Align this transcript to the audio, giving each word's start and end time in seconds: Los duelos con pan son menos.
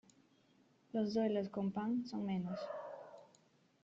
Los 0.93 1.13
duelos 1.13 1.49
con 1.49 1.71
pan 1.71 2.07
son 2.07 2.25
menos. 2.25 2.57